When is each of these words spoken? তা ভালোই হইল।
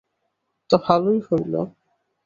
তা 0.69 0.75
ভালোই 0.85 1.19
হইল। 1.27 1.53